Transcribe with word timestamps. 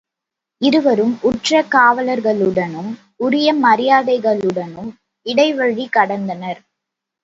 இருவரும் 0.61 1.19
உற்ற 1.21 1.65
காவலர்களுடனும் 1.71 2.91
உரிய 3.17 3.53
மரியாதைகளுடனும் 3.63 4.91
இடைவழி 5.25 5.87
கடந்தனர். 5.97 6.61